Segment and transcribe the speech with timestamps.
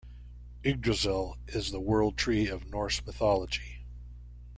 [0.65, 3.85] Yggdrasil is the World Tree of Norse mythology.